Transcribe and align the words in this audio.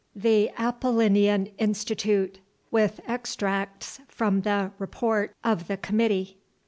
THE 0.15 0.49
APOLLINEAN 0.57 1.49
INSTITUTE. 1.59 2.39
(With 2.71 3.01
Extracts 3.07 3.99
from 4.07 4.41
the 4.41 4.71
"Report 4.79 5.35
of 5.43 5.67
the 5.67 5.77
committee.") 5.77 6.39